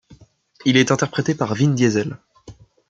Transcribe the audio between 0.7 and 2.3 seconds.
est interprété par Vin Diesel.